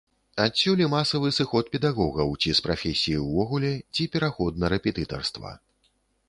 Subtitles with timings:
[0.43, 5.55] Адсюль і масавы сыход педагогаў ці з прафесіі ўвогуле, ці пераход на рэпетытарства.